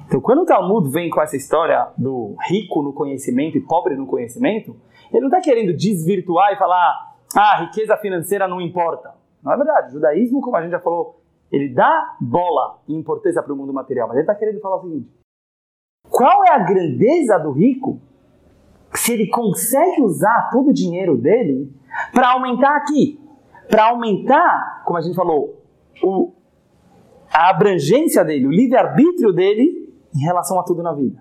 [0.07, 4.07] Então, quando o Talmud vem com essa história do rico no conhecimento e pobre no
[4.07, 4.77] conhecimento,
[5.11, 9.15] ele não está querendo desvirtuar e falar, ah, riqueza financeira não importa.
[9.43, 9.89] Não é verdade.
[9.89, 13.73] O judaísmo, como a gente já falou, ele dá bola e importância para o mundo
[13.73, 15.11] material, mas ele está querendo falar o seguinte:
[16.13, 17.99] qual é a grandeza do rico
[18.93, 21.75] se ele consegue usar todo o dinheiro dele
[22.13, 23.19] para aumentar aqui?
[23.67, 25.59] Para aumentar, como a gente falou,
[26.03, 26.33] o,
[27.33, 31.19] a abrangência dele, o livre-arbítrio dele em relação a tudo na vida.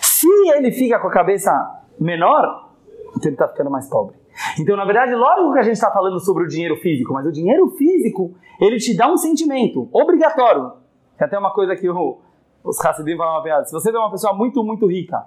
[0.00, 1.52] Se ele fica com a cabeça
[2.00, 2.70] menor,
[3.10, 4.16] então ele está ficando mais pobre.
[4.58, 7.32] Então, na verdade, lógico que a gente está falando sobre o dinheiro físico, mas o
[7.32, 10.72] dinheiro físico, ele te dá um sentimento obrigatório.
[11.18, 12.20] Tem até uma coisa que o,
[12.62, 13.64] os Hassidim falam uma piada.
[13.64, 15.24] Se você vê uma pessoa muito, muito rica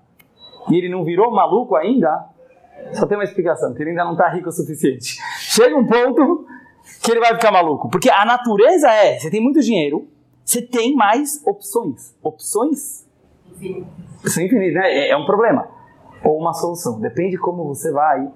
[0.69, 2.25] e ele não virou maluco ainda,
[2.93, 5.17] só tem uma explicação, que ele ainda não está rico o suficiente.
[5.39, 6.45] Chega um ponto
[7.03, 7.89] que ele vai ficar maluco.
[7.89, 10.07] Porque a natureza é, você tem muito dinheiro,
[10.43, 12.15] você tem mais opções.
[12.21, 13.07] Opções?
[14.25, 14.91] São infinitas, né?
[14.91, 15.67] É, é um problema
[16.23, 16.99] ou uma solução.
[16.99, 18.27] Depende como você vai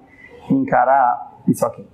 [0.50, 1.86] encarar isso aqui.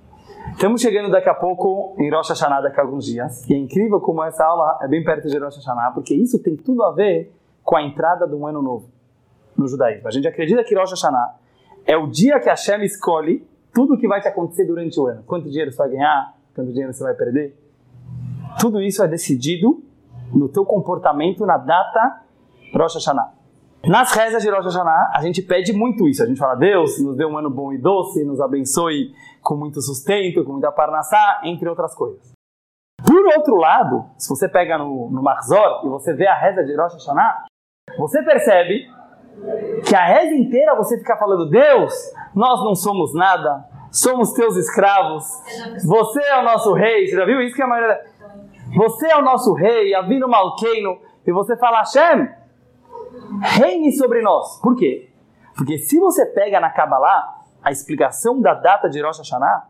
[0.53, 3.47] Estamos chegando daqui a pouco em Rosh Hashanah daqui a alguns dias.
[3.49, 6.55] E é incrível como essa aula é bem perto de Rosh Hashanah, porque isso tem
[6.55, 8.89] tudo a ver com a entrada do ano novo
[9.57, 10.07] no judaísmo.
[10.07, 11.35] A gente acredita que Rosh Hashanah
[11.85, 15.07] é o dia que a Hashem escolhe tudo o que vai te acontecer durante o
[15.07, 15.23] ano.
[15.23, 17.57] Quanto dinheiro você vai ganhar, quanto dinheiro você vai perder.
[18.59, 19.83] Tudo isso é decidido
[20.33, 22.21] no teu comportamento na data
[22.73, 23.42] Rosh Hashanah.
[23.85, 26.23] Nas rezas de Rosh Hashanah, a gente pede muito isso.
[26.23, 29.81] A gente fala, Deus nos dê um ano bom e doce, nos abençoe com muito
[29.81, 32.31] sustento, com muita parnassá, entre outras coisas.
[33.05, 36.73] Por outro lado, se você pega no, no Marzor e você vê a reza de
[36.77, 37.43] Rosh Hashanah,
[37.97, 38.87] você percebe
[39.85, 41.93] que a reza inteira você fica falando, Deus,
[42.33, 45.25] nós não somos nada, somos teus escravos,
[45.85, 47.99] você é o nosso rei, você já viu isso que a maioria...
[48.77, 52.29] Você é o nosso rei, Avino Malkeino, e você fala, Hashem,
[53.43, 54.59] reine sobre nós.
[54.61, 55.09] Por quê?
[55.55, 59.67] Porque se você pega na Kabbalah a explicação da data de Rosh Hashanah,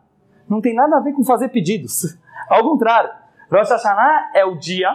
[0.47, 2.17] não tem nada a ver com fazer pedidos.
[2.47, 3.09] Ao contrário,
[3.51, 4.89] Rosh Hashanah é o dia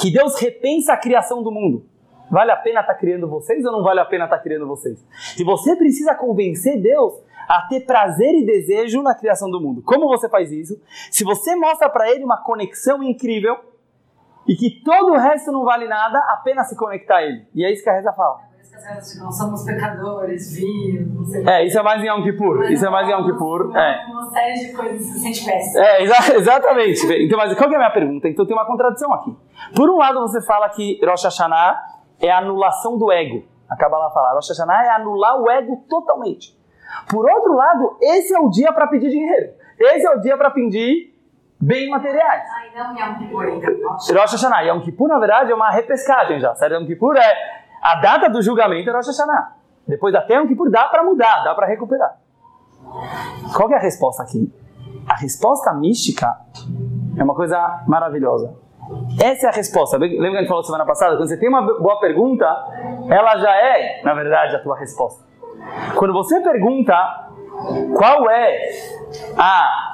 [0.00, 1.86] que Deus repensa a criação do mundo.
[2.30, 4.66] Vale a pena estar tá criando vocês ou não vale a pena estar tá criando
[4.66, 5.04] vocês?
[5.38, 7.14] E você precisa convencer Deus
[7.48, 9.82] a ter prazer e desejo na criação do mundo.
[9.82, 10.80] Como você faz isso?
[11.10, 13.58] Se você mostra para ele uma conexão incrível
[14.46, 17.46] e que todo o resto não vale nada, apenas se conectar a ele.
[17.54, 18.40] E é isso que a reza fala.
[19.18, 21.34] Não somos pecadores, vivos.
[21.34, 22.64] É, isso é mais em Yom Kippur.
[22.70, 23.74] Isso é mais em Yom Kippur.
[23.74, 24.04] É.
[24.10, 25.82] Uma série de coisas que se sente péssimo.
[25.82, 27.24] É, exa exatamente.
[27.24, 28.28] Então, mas qual que é a minha pergunta?
[28.28, 29.34] Então tem uma contradição aqui.
[29.74, 31.80] Por um lado, você fala que Rosh Hashanah
[32.20, 33.44] é a anulação do ego.
[33.70, 34.34] Acaba lá falar.
[34.34, 36.54] Rosh Hashanah é anular o ego totalmente.
[37.08, 39.52] Por outro lado, esse é o dia para pedir dinheiro.
[39.78, 41.13] Esse é o dia para pedir
[41.60, 42.42] bem materiais.
[42.74, 43.44] Não Yom Kippur.
[44.16, 44.62] Rosh Hashanah.
[44.62, 46.54] Yom Kippur, na verdade, é uma repescagem já.
[46.54, 47.34] Sério, Yom Kippur é
[47.82, 49.52] a data do julgamento é Rosh Hashanah.
[49.86, 52.18] Depois até Yom Kippur dá para mudar, dá para recuperar.
[53.54, 54.52] Qual é a resposta aqui?
[55.06, 56.38] A resposta mística
[57.16, 58.54] é uma coisa maravilhosa.
[59.22, 59.96] Essa é a resposta.
[59.96, 61.16] Lembra que a gente falou semana passada?
[61.16, 62.44] Quando você tem uma boa pergunta,
[63.08, 65.24] ela já é, na verdade, a tua resposta.
[65.94, 66.94] Quando você pergunta
[67.96, 68.68] qual é
[69.38, 69.92] a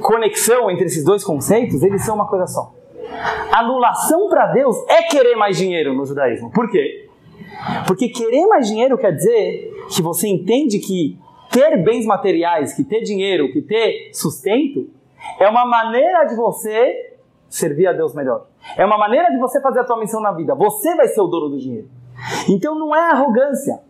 [0.00, 2.72] conexão entre esses dois conceitos, eles são uma coisa só.
[3.52, 6.50] Anulação para Deus é querer mais dinheiro no judaísmo.
[6.50, 7.08] Por quê?
[7.86, 11.18] Porque querer mais dinheiro quer dizer que você entende que
[11.50, 14.90] ter bens materiais, que ter dinheiro, que ter sustento,
[15.38, 17.14] é uma maneira de você
[17.48, 18.46] servir a Deus melhor.
[18.76, 20.54] É uma maneira de você fazer a tua missão na vida.
[20.54, 21.88] Você vai ser o dono do dinheiro.
[22.48, 23.80] Então não é arrogância.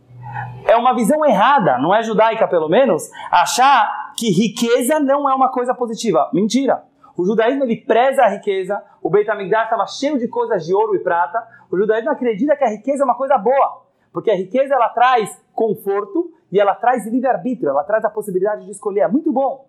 [0.67, 5.51] É uma visão errada, não é judaica pelo menos, achar que riqueza não é uma
[5.51, 6.31] coisa positiva.
[6.33, 6.85] Mentira.
[7.17, 10.95] O judaísmo ele preza a riqueza, o Beit HaMikdash estava cheio de coisas de ouro
[10.95, 11.43] e prata.
[11.71, 15.43] O judaísmo acredita que a riqueza é uma coisa boa, porque a riqueza ela traz
[15.55, 19.01] conforto e ela traz livre-arbítrio, ela traz a possibilidade de escolher.
[19.01, 19.67] É muito bom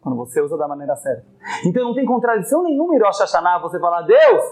[0.00, 1.24] quando você usa da maneira certa.
[1.64, 4.42] Então não tem contradição nenhuma em Rosh Hashanah você falar, Deus,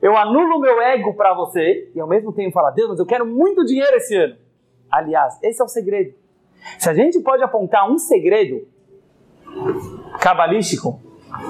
[0.00, 3.26] eu anulo meu ego para você, e ao mesmo tempo falar, Deus, mas eu quero
[3.26, 4.36] muito dinheiro esse ano.
[4.90, 6.14] Aliás, esse é o segredo.
[6.78, 8.66] Se a gente pode apontar um segredo
[10.20, 11.00] cabalístico,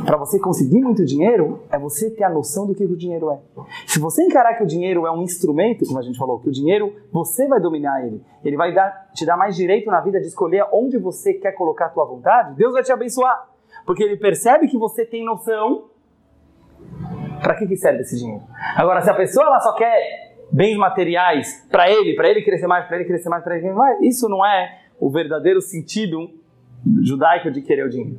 [0.05, 3.39] para você conseguir muito dinheiro, é você ter a noção do que o dinheiro é.
[3.87, 6.53] Se você encarar que o dinheiro é um instrumento, como a gente falou, que o
[6.53, 10.27] dinheiro você vai dominar ele, ele vai dar, te dar mais direito na vida de
[10.27, 13.49] escolher onde você quer colocar a tua vontade, Deus vai te abençoar.
[13.85, 15.85] Porque ele percebe que você tem noção
[17.41, 18.43] para que, que serve esse dinheiro.
[18.75, 22.87] Agora, se a pessoa ela só quer bens materiais para ele, para ele crescer mais,
[22.87, 26.31] para ele crescer mais, para ele crescer mais, isso não é o verdadeiro sentido
[27.03, 28.19] judaico de querer o dinheiro.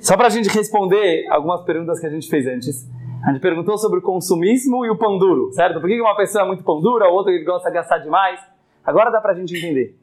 [0.00, 2.88] Só para a gente responder algumas perguntas que a gente fez antes.
[3.24, 5.80] A gente perguntou sobre o consumismo e o pão duro, certo?
[5.80, 8.40] Por que uma pessoa é muito pão dura, outra que gosta de gastar demais?
[8.84, 9.96] Agora dá para a gente entender.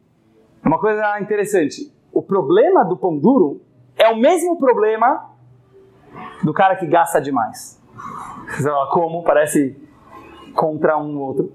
[0.64, 1.92] Uma coisa interessante.
[2.12, 3.62] O problema do pão duro
[3.96, 5.30] é o mesmo problema
[6.44, 7.82] do cara que gasta demais.
[8.92, 9.24] Como?
[9.24, 9.78] Parece
[10.54, 11.52] contra um outro.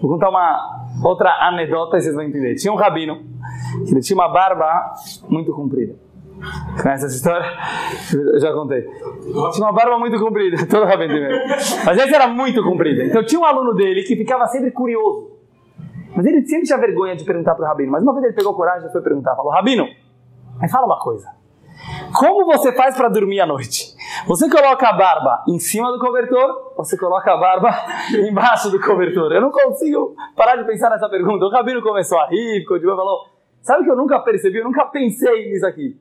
[0.00, 2.54] Vou contar uma outra anedota e vocês vão entender.
[2.54, 3.24] Tinha um rabino
[3.86, 4.92] ele tinha uma barba
[5.28, 5.94] muito comprida.
[6.82, 7.46] Conhece essa história?
[8.12, 8.82] Eu já contei.
[9.52, 11.48] Tinha uma barba muito comprida, todo rabino mesmo.
[11.84, 13.04] Mas essa era muito comprida.
[13.04, 15.36] Então tinha um aluno dele que ficava sempre curioso.
[16.14, 17.92] Mas ele sempre tinha vergonha de perguntar para o rabino.
[17.92, 19.34] Mas uma vez ele pegou coragem e foi perguntar.
[19.34, 19.86] Falou, rabino,
[20.60, 21.28] me fala uma coisa.
[22.14, 23.94] Como você faz para dormir à noite?
[24.26, 27.70] Você coloca a barba em cima do cobertor ou você coloca a barba
[28.28, 29.32] embaixo do cobertor?
[29.32, 31.44] Eu não consigo parar de pensar nessa pergunta.
[31.44, 33.35] O rabino começou a rir, ficou de boa, falou:
[33.66, 35.98] Sabe que eu nunca percebi, eu nunca pensei nisso aqui.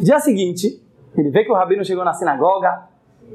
[0.00, 0.80] Dia seguinte,
[1.16, 2.84] ele vê que o rabino chegou na sinagoga,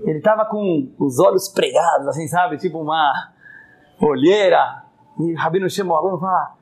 [0.06, 2.56] ele estava com os olhos pregados, assim, sabe?
[2.56, 3.34] Tipo uma
[4.02, 4.86] olheira.
[5.20, 6.56] E o rabino chama o aluno e fala: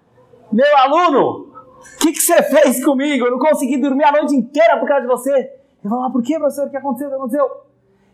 [0.51, 3.27] Meu aluno, o que, você fez comigo?
[3.27, 5.31] Eu não consegui dormir a noite inteira por causa de você.
[5.31, 6.65] Ele falou: ah, Por que, professor?
[6.65, 7.07] O que aconteceu?
[7.07, 7.51] O que aconteceu?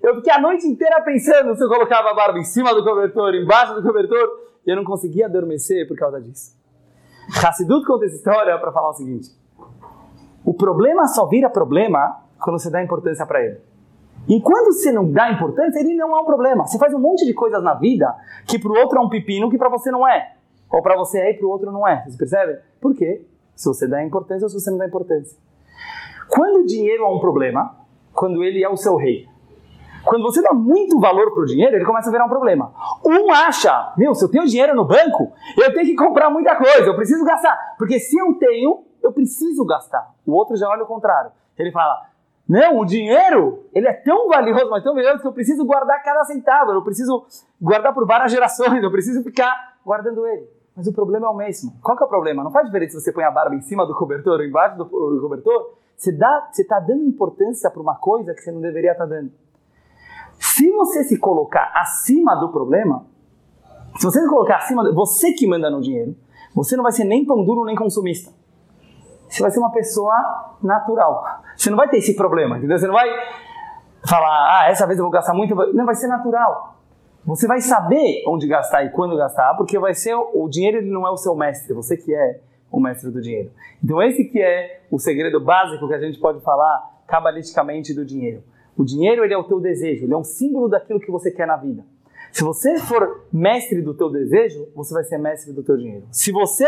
[0.02, 3.34] Eu fiquei a noite inteira pensando se eu colocava a barba em cima do cobertor,
[3.36, 6.62] embaixo do cobertor, e eu não conseguia adormecer por causa disso.
[7.30, 9.30] Hassidut conta essa história para falar o seguinte:
[10.44, 13.60] o problema só vira problema quando você dá importância para ele.
[14.28, 16.66] Enquanto você não dá importância, ele não é um problema.
[16.66, 18.14] Você faz um monte de coisas na vida
[18.46, 20.36] que para o outro é um pepino, que para você não é.
[20.72, 22.04] Ou para você é e para o outro não é.
[22.08, 22.60] Você percebe?
[22.80, 23.26] Por quê?
[23.56, 25.38] Se você dá importância ou se você não dá importância.
[26.30, 27.76] Quando o dinheiro é um problema,
[28.14, 29.28] quando ele é o seu rei.
[30.04, 32.74] Quando você dá muito valor para o dinheiro, ele começa a virar um problema.
[33.06, 36.88] Um acha, meu, se eu tenho dinheiro no banco, eu tenho que comprar muita coisa,
[36.88, 37.76] eu preciso gastar.
[37.78, 40.14] Porque se eu tenho, eu preciso gastar.
[40.26, 41.32] O outro já olha o contrário.
[41.58, 42.06] Ele fala,
[42.48, 46.24] não, o dinheiro, ele é tão valioso, mas tão valioso que eu preciso guardar cada
[46.24, 47.26] centavo, eu preciso
[47.62, 50.48] guardar por várias gerações, eu preciso ficar guardando ele.
[50.76, 51.74] Mas o problema é o mesmo.
[51.82, 52.44] Qual que é o problema?
[52.44, 54.86] Não faz diferença se você põe a barba em cima do cobertor ou embaixo do,
[54.86, 55.76] cobertor.
[55.96, 59.32] Você está dando importância para uma coisa que você não deveria estar tá dando.
[60.40, 63.06] Se você se colocar acima do problema,
[63.98, 66.16] se você se colocar acima, você que manda no dinheiro,
[66.56, 68.32] você não vai ser nem pão duro nem consumista.
[69.28, 71.42] Você vai ser uma pessoa natural.
[71.58, 72.78] Você não vai ter esse problema, entendeu?
[72.78, 73.10] Você não vai
[74.08, 75.56] falar, ah, essa vez eu vou gastar muito.
[75.74, 76.76] Não, vai ser natural.
[77.26, 81.08] Você vai saber onde gastar e quando gastar, porque vai ser o dinheiro ele não
[81.08, 83.50] é o seu mestre, você que é o mestre do dinheiro.
[83.84, 88.44] Então esse que é o segredo básico que a gente pode falar cabalisticamente do dinheiro.
[88.78, 91.48] O dinheiro ele é o teu desejo, ele é um símbolo daquilo que você quer
[91.48, 91.84] na vida.
[92.32, 96.08] Se você for mestre do teu desejo, você vai ser mestre do teu dinheiro.
[96.12, 96.66] Se você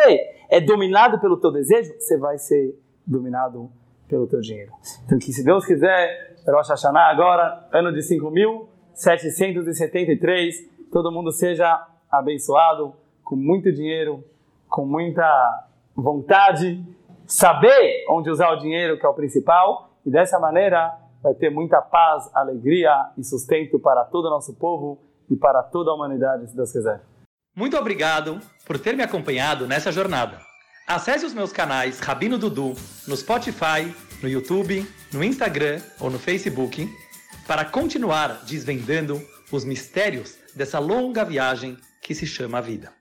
[0.48, 3.72] é dominado pelo teu desejo, você vai ser dominado
[4.08, 4.72] pelo teu dinheiro.
[5.04, 10.54] Então que se Deus quiser, Rosh Hashanah agora, ano de 5.773,
[10.92, 14.24] todo mundo seja abençoado, com muito dinheiro,
[14.70, 15.66] com muita
[15.96, 16.86] vontade,
[17.26, 21.82] saber onde usar o dinheiro, que é o principal, e dessa maneira vai ter muita
[21.82, 26.56] paz, alegria e sustento para todo o nosso povo e para toda a humanidade, se
[26.56, 27.02] Deus quiser.
[27.56, 30.40] Muito obrigado por ter me acompanhado nessa jornada.
[30.88, 32.76] Acesse os meus canais Rabino Dudu
[33.08, 36.88] no Spotify, no YouTube, no Instagram ou no Facebook
[37.48, 39.20] para continuar desvendando
[39.52, 42.95] os mistérios dessa longa viagem que se chama vida.